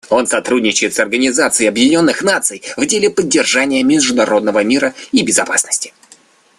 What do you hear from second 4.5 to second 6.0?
мира и безопасности.